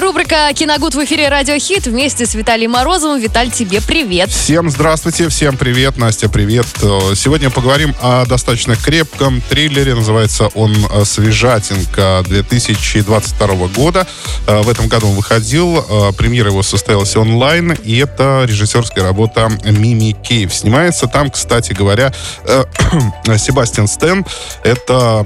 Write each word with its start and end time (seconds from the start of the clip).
Рубрика 0.00 0.50
«Киногуд» 0.54 0.94
в 0.94 1.04
эфире 1.04 1.28
«Радио 1.28 1.58
Хит» 1.58 1.86
вместе 1.86 2.24
с 2.24 2.34
Виталием 2.34 2.70
Морозовым. 2.70 3.20
Виталь, 3.20 3.50
тебе 3.50 3.80
привет. 3.82 4.30
Всем 4.30 4.70
здравствуйте, 4.70 5.28
всем 5.28 5.58
привет, 5.58 5.98
Настя, 5.98 6.30
привет. 6.30 6.66
Э, 6.82 7.14
Сегодня 7.14 7.50
поговорим 7.50 7.94
о 8.00 8.24
достаточно 8.24 8.74
крепком 8.74 9.42
триллере. 9.50 9.94
Называется 9.94 10.46
он 10.54 10.74
э, 10.90 11.04
«Свежатинка» 11.04 12.22
2022 12.26 13.48
года. 13.68 14.06
Э, 14.46 14.62
В 14.62 14.70
этом 14.70 14.88
году 14.88 15.08
он 15.08 15.16
выходил. 15.16 15.84
Премьера 16.16 16.50
его 16.50 16.62
состоялась 16.62 17.14
онлайн. 17.16 17.72
И 17.84 17.98
это 17.98 18.44
режиссерская 18.46 19.04
работа 19.04 19.50
Мими 19.64 20.12
Кейв. 20.12 20.54
Снимается 20.54 21.06
там, 21.06 21.30
кстати 21.30 21.72
говоря, 21.72 22.12
Себастьян 23.36 23.88
Стэн. 23.88 24.24
Это 24.64 25.22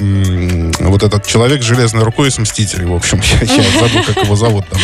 вот 0.81 1.03
этот 1.03 1.27
человек 1.27 1.63
с 1.63 1.67
железной 1.67 2.03
рукой 2.03 2.29
из 2.29 2.39
«Мстителей». 2.39 2.87
В 2.87 2.95
общем, 2.95 3.21
я, 3.41 3.55
я 3.55 3.79
забыл, 3.79 4.03
как 4.05 4.25
его 4.25 4.35
зовут 4.35 4.56
там. 4.63 4.81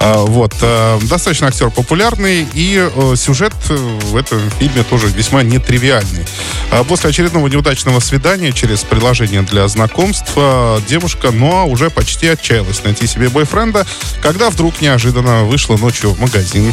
А, 0.00 0.24
Вот. 0.24 0.54
э, 0.60 0.98
Достаточно 1.02 1.48
актер 1.48 1.70
популярный, 1.70 2.46
и 2.54 2.78
э, 2.94 3.14
сюжет 3.16 3.52
э, 3.68 3.74
в 3.74 4.16
этом 4.16 4.50
фильме 4.58 4.82
тоже 4.84 5.08
весьма 5.08 5.42
нетривиальный. 5.42 6.24
А 6.70 6.84
После 6.84 7.10
очередного 7.10 7.48
неудачного 7.48 8.00
свидания 8.00 8.52
через 8.52 8.82
приложение 8.82 9.42
для 9.42 9.66
знакомства 9.68 10.80
девушка, 10.88 11.30
но 11.30 11.66
уже 11.68 11.90
почти 11.90 12.28
отчаялась 12.28 12.84
найти 12.84 13.06
себе 13.06 13.28
бойфренда, 13.28 13.86
когда 14.22 14.50
вдруг 14.50 14.80
неожиданно 14.80 15.44
вышла 15.44 15.76
ночью 15.76 16.10
в 16.10 16.20
магазин 16.20 16.72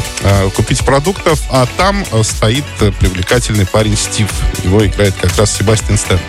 купить 0.54 0.84
продуктов, 0.84 1.40
а 1.50 1.66
там 1.76 2.04
стоит 2.22 2.64
привлекательный 3.00 3.66
парень 3.66 3.96
Стив. 3.96 4.28
Его 4.64 4.86
играет 4.86 5.14
как 5.20 5.36
раз 5.36 5.56
Себастьян 5.56 5.98
Стэн. 5.98 6.20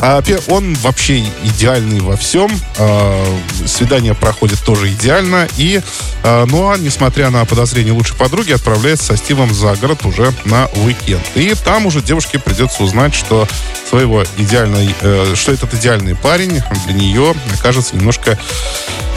А, 0.00 0.22
Он 0.48 0.74
вообще 0.74 1.24
идеальный 1.44 2.00
во 2.00 2.16
всем. 2.16 2.50
А, 2.78 3.38
Свидание 3.66 4.14
проходит 4.14 4.62
тоже 4.62 4.92
идеально. 4.92 5.45
И, 5.56 5.80
а, 6.22 6.44
ну 6.46 6.70
а 6.70 6.78
несмотря 6.78 7.30
на 7.30 7.44
подозрения 7.44 7.92
лучшей 7.92 8.16
подруги, 8.16 8.52
отправляется 8.52 9.06
со 9.06 9.16
Стивом 9.16 9.52
за 9.54 9.74
город 9.76 10.04
уже 10.04 10.32
на 10.44 10.66
уикенд. 10.84 11.24
И 11.34 11.54
там 11.64 11.86
уже 11.86 12.00
девушке 12.02 12.38
придется 12.38 12.82
узнать, 12.82 13.14
что 13.14 13.48
своего 13.88 14.24
идеальный, 14.36 14.94
э, 15.00 15.34
что 15.34 15.52
этот 15.52 15.74
идеальный 15.74 16.14
парень 16.14 16.62
для 16.86 16.94
нее 16.94 17.34
окажется 17.58 17.96
немножко 17.96 18.38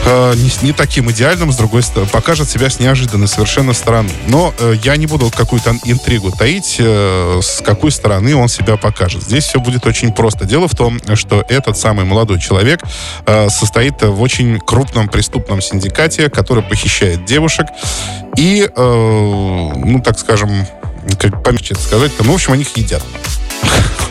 э, 0.10 0.34
не, 0.36 0.68
не 0.68 0.74
таким 0.74 1.10
идеальным, 1.12 1.52
с 1.52 1.56
другой 1.56 1.84
стороны, 1.84 2.10
покажет 2.10 2.50
себя 2.50 2.70
с 2.70 2.80
неожиданной 2.80 3.28
совершенно 3.28 3.74
стороны. 3.74 4.10
Но 4.28 4.54
э, 4.60 4.76
я 4.84 4.96
не 4.98 5.06
буду 5.06 5.30
какую-то 5.30 5.76
интригу 5.86 6.32
таить, 6.32 6.78
э, 6.80 7.40
с 7.42 7.62
какой 7.62 7.92
стороны 7.92 8.36
он 8.36 8.50
себя 8.50 8.78
покажет. 8.78 9.24
Здесь 9.24 9.46
все 9.46 9.60
будет 9.60 9.86
очень 9.86 10.12
просто. 10.12 10.46
Дело 10.46 10.68
в 10.68 10.76
том, 10.76 11.00
что 11.16 11.46
этот 11.48 11.78
самый 11.78 12.06
молодой 12.06 12.40
человек 12.40 12.82
э, 13.26 13.50
состоит 13.50 14.02
в 14.02 14.22
очень 14.22 14.60
крупном 14.60 15.08
преступном 15.08 15.62
синдикате, 15.62 16.30
который 16.30 16.64
похищает 16.64 17.26
девушек 17.26 17.68
и, 18.38 18.70
э, 18.73 19.72
ну, 19.76 20.02
так 20.04 20.18
скажем, 20.18 20.66
как 21.20 21.44
помягче 21.44 21.73
это 21.73 21.84
сказать, 21.84 22.12
ну, 22.20 22.32
в 22.32 22.36
общем, 22.36 22.54
они 22.54 22.64
их 22.64 22.78
едят. 22.78 23.04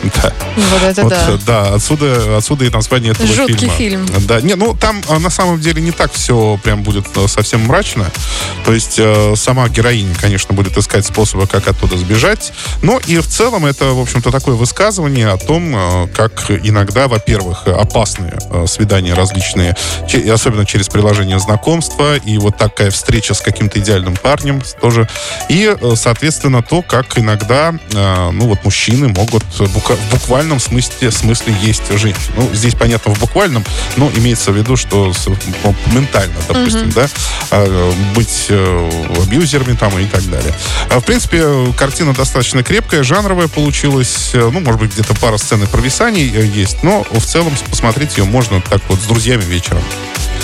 Да. 0.03 0.33
Вот 0.55 0.81
это 0.83 1.03
Вот, 1.03 1.09
да. 1.11 1.25
э, 1.29 1.37
да, 1.45 1.73
отсюда, 1.75 2.37
отсюда 2.37 2.65
и 2.65 2.69
название 2.69 3.11
этого 3.11 3.27
Жуткий 3.27 3.55
фильма. 3.69 3.73
фильм. 3.75 4.05
Да, 4.27 4.41
не, 4.41 4.55
ну 4.55 4.73
там 4.75 5.01
а, 5.09 5.19
на 5.19 5.29
самом 5.29 5.59
деле 5.59 5.81
не 5.81 5.91
так 5.91 6.11
все 6.13 6.59
прям 6.63 6.83
будет 6.83 7.05
э, 7.15 7.27
совсем 7.27 7.61
мрачно. 7.65 8.05
То 8.65 8.73
есть 8.73 8.95
э, 8.97 9.33
сама 9.35 9.67
героиня, 9.69 10.15
конечно, 10.19 10.53
будет 10.55 10.77
искать 10.77 11.05
способы, 11.05 11.47
как 11.47 11.67
оттуда 11.67 11.97
сбежать. 11.97 12.53
Но 12.81 12.99
и 13.07 13.17
в 13.19 13.27
целом 13.27 13.65
это, 13.65 13.85
в 13.93 13.99
общем-то, 13.99 14.31
такое 14.31 14.55
высказывание 14.55 15.29
о 15.29 15.37
том, 15.37 15.73
э, 15.75 16.07
как 16.15 16.49
иногда, 16.49 17.07
во-первых, 17.07 17.67
опасные 17.67 18.37
э, 18.51 18.65
свидания 18.67 19.13
различные, 19.13 19.75
че- 20.07 20.19
и 20.19 20.29
особенно 20.29 20.65
через 20.65 20.87
приложение 20.87 21.39
знакомства, 21.39 22.15
и 22.17 22.37
вот 22.37 22.57
такая 22.57 22.91
встреча 22.91 23.33
с 23.33 23.41
каким-то 23.41 23.79
идеальным 23.79 24.15
парнем 24.15 24.61
тоже. 24.81 25.07
И, 25.49 25.75
э, 25.79 25.93
соответственно, 25.95 26.61
то, 26.63 26.81
как 26.81 27.17
иногда, 27.17 27.73
э, 27.93 28.29
ну 28.31 28.47
вот, 28.47 28.63
мужчины 28.63 29.09
могут 29.09 29.43
бука- 29.59 29.88
в 29.97 30.11
буквальном 30.11 30.59
смысле, 30.59 31.11
смысле 31.11 31.55
есть 31.61 31.83
женщин. 31.97 32.31
Ну, 32.35 32.49
здесь, 32.53 32.75
понятно, 32.75 33.13
в 33.13 33.19
буквальном, 33.19 33.63
но 33.97 34.11
имеется 34.15 34.51
в 34.51 34.57
виду, 34.57 34.75
что 34.75 35.11
ну, 35.63 35.75
ментально, 35.93 36.35
допустим, 36.47 36.89
да, 36.91 37.07
э, 37.51 37.91
быть 38.15 38.45
э, 38.49 38.89
абьюзерами 39.21 39.75
там 39.75 39.97
и 39.97 40.05
так 40.05 40.29
далее. 40.29 40.53
А, 40.89 40.99
В 40.99 41.03
принципе, 41.05 41.73
картина 41.77 42.13
достаточно 42.13 42.63
крепкая, 42.63 43.03
жанровая 43.03 43.47
получилась. 43.47 44.31
Э, 44.33 44.49
Ну, 44.51 44.59
может 44.59 44.79
быть, 44.81 44.93
где-то 44.93 45.13
пара 45.15 45.37
сцен 45.37 45.63
и 45.63 45.67
провисаний 45.67 46.29
э, 46.33 46.45
есть, 46.45 46.83
но 46.83 47.05
в 47.11 47.25
целом 47.25 47.53
посмотреть 47.69 48.17
ее 48.17 48.25
можно 48.25 48.61
так 48.61 48.81
вот 48.89 48.99
с 48.99 49.03
друзьями 49.05 49.43
вечером. 49.43 49.83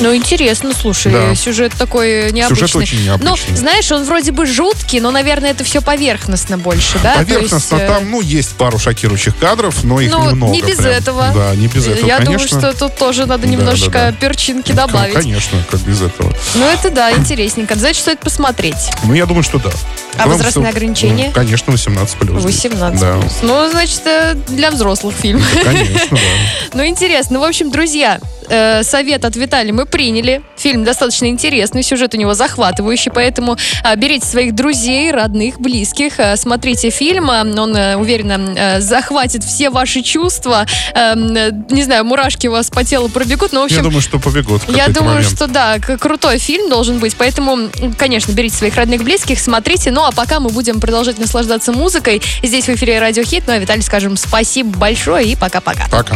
Ну, 0.01 0.13
интересно, 0.15 0.71
слушай, 0.79 1.11
Да. 1.11 1.33
сюжет 1.35 1.71
такой 1.73 2.31
необычный. 2.31 2.67
Сюжет 2.67 2.75
очень 2.75 3.03
необычный. 3.05 3.51
Ну, 3.51 3.55
знаешь, 3.57 3.89
он 3.91 4.03
вроде 4.03 4.31
бы 4.31 4.45
жуткий, 4.45 4.99
но, 4.99 5.11
наверное, 5.11 5.51
это 5.51 5.63
все 5.63 5.81
поверхностно 5.81 6.57
больше, 6.57 6.99
да? 7.01 7.13
То 7.13 7.19
есть, 7.21 7.29
Поверхностно 7.33 7.75
э, 7.77 7.87
там, 7.87 8.11
ну, 8.11 8.21
есть 8.21 8.55
пару 8.55 8.77
шокирующих 8.77 9.37
кадров, 9.37 9.83
но 9.83 10.01
их 10.01 10.11
Ну, 10.11 10.29
немного. 10.31 10.51
не 10.51 10.61
без 10.61 10.77
прям. 10.77 10.89
этого. 10.91 11.31
Да, 11.33 11.55
не 11.55 11.67
без 11.67 11.87
этого, 11.87 12.05
Я 12.07 12.17
конечно. 12.17 12.47
думаю, 12.59 12.73
что 12.73 12.79
тут 12.79 12.97
тоже 12.97 13.25
надо 13.25 13.43
Да, 13.43 13.49
немножечко 13.49 13.91
да, 13.91 14.11
да. 14.11 14.17
перчинки 14.17 14.71
Ну, 14.71 14.77
добавить. 14.77 15.13
Конечно, 15.13 15.63
как 15.71 15.79
без 15.81 16.01
этого. 16.01 16.33
Ну, 16.55 16.65
это 16.65 16.89
да, 16.91 17.11
интересненько. 17.13 17.75
Значит, 17.75 18.01
стоит 18.01 18.19
посмотреть. 18.19 18.75
Ну, 19.05 19.13
я 19.13 19.25
думаю, 19.25 19.43
что 19.43 19.59
да. 19.59 19.69
А 19.69 20.17
Потому 20.17 20.31
возрастные 20.37 20.65
что, 20.71 20.77
ограничения? 20.77 21.25
ну, 21.27 21.31
конечно, 21.33 21.71
18 21.71 22.17
плюс. 22.17 22.43
18 22.43 22.99
Да. 22.99 23.17
плюс. 23.19 23.33
Ну, 23.41 23.69
значит, 23.71 24.01
э, 24.05 24.35
для 24.49 24.71
взрослых 24.71 25.15
фильм. 25.15 25.41
Конечно, 25.63 26.17
да. 26.17 26.17
Ну, 26.73 26.85
интересно. 26.85 27.39
В 27.39 27.43
общем, 27.43 27.71
друзья, 27.71 28.19
э, 28.49 28.83
совет 28.83 29.25
от 29.25 29.35
Виталия 29.35 29.73
мы 29.73 29.85
приняли. 29.85 30.41
Фильм 30.57 30.83
достаточно 30.83 31.25
интересный, 31.27 31.83
сюжет 31.83 32.13
у 32.13 32.17
него 32.17 32.33
захватывающий, 32.33 33.11
поэтому 33.11 33.57
э, 33.83 33.95
берите 33.95 34.25
своих 34.25 34.55
друзей, 34.55 35.11
родных, 35.11 35.59
близких, 35.59 36.19
э, 36.19 36.35
смотрите 36.37 36.89
фильм. 36.89 37.29
э, 37.31 37.41
Он, 37.59 37.75
э, 37.75 37.95
уверенно, 37.95 38.53
э, 38.55 38.79
захватит 38.81 39.43
все 39.43 39.69
ваши 39.69 40.01
чувства. 40.01 40.65
Э, 40.93 41.13
э, 41.15 41.51
Не 41.69 41.83
знаю, 41.83 42.05
мурашки 42.05 42.47
у 42.47 42.51
вас 42.51 42.69
по 42.69 42.83
телу 42.83 43.09
пробегут, 43.09 43.51
но, 43.53 43.61
в 43.61 43.65
общем, 43.65 43.77
Я 43.77 43.83
думаю, 43.83 44.01
что 44.01 44.19
побегут 44.19 44.61
я 44.67 44.87
думаю, 44.87 45.15
момент. 45.15 45.35
что 45.35 45.47
да, 45.47 45.79
крутой 45.79 46.37
фильм 46.37 46.69
должен 46.69 46.99
быть, 46.99 47.15
поэтому, 47.15 47.69
конечно, 47.97 48.31
берите 48.31 48.55
своих 48.55 48.75
родных, 48.75 49.03
близких, 49.03 49.39
смотрите. 49.39 49.91
Ну, 49.91 50.03
а 50.03 50.11
пока 50.11 50.39
мы 50.39 50.49
будем 50.49 50.79
продолжать 50.79 51.17
наслаждаться 51.19 51.71
музыкой. 51.71 52.21
Здесь 52.43 52.65
в 52.65 52.69
эфире 52.69 52.99
Радио 52.99 53.23
Хит. 53.23 53.43
Ну, 53.47 53.53
а 53.53 53.57
Виталий 53.57 53.81
скажем 53.83 54.17
спасибо 54.17 54.77
большое 54.77 55.25
и 55.27 55.35
пока-пока. 55.35 55.87
Пока. 55.89 56.15